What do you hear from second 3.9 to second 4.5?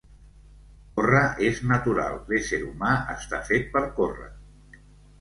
córrer.